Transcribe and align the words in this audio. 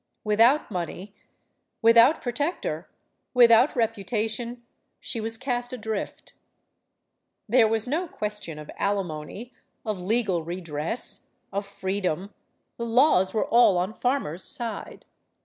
Without 0.23 0.71
money, 0.71 1.13
with 1.83 1.95
out 1.95 2.23
protector, 2.23 2.89
without 3.35 3.75
reputation, 3.75 4.63
she 4.99 5.21
was 5.21 5.37
cast 5.37 5.73
adrift. 5.73 6.33
There 7.47 7.67
was 7.67 7.87
no 7.87 8.07
question 8.07 8.57
of 8.57 8.71
alimony, 8.79 9.53
of 9.85 10.01
legal 10.01 10.41
redress, 10.41 11.35
of 11.53 11.67
freedom; 11.67 12.33
the 12.77 12.85
laws 12.87 13.31
were 13.35 13.45
all 13.45 13.77
on 13.77 13.93
Farmer's 13.93 14.43
side. 14.43 15.05